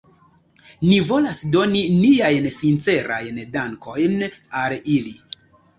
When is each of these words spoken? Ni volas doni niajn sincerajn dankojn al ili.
Ni 0.91 0.95
volas 1.09 1.41
doni 1.57 1.83
niajn 1.99 2.49
sincerajn 2.57 3.39
dankojn 3.59 4.21
al 4.65 4.81
ili. 4.99 5.19